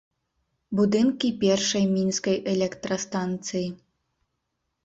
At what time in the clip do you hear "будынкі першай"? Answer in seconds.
0.79-1.85